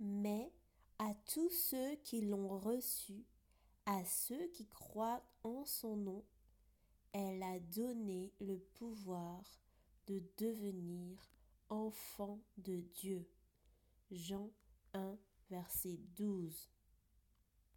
mais 0.00 0.52
à 0.98 1.14
tous 1.32 1.50
ceux 1.50 1.96
qui 1.96 2.20
l'ont 2.20 2.58
reçu, 2.58 3.24
à 3.86 4.04
ceux 4.04 4.46
qui 4.48 4.66
croient 4.66 5.24
en 5.42 5.64
son 5.64 5.96
nom, 5.96 6.24
elle 7.12 7.42
a 7.42 7.58
donné 7.58 8.32
le 8.40 8.58
pouvoir 8.58 9.42
de 10.06 10.22
devenir 10.36 11.18
enfants 11.68 12.40
de 12.58 12.80
Dieu. 12.94 13.28
Jean 14.10 14.50
1, 14.94 15.18
verset 15.50 15.98
12. 16.16 16.68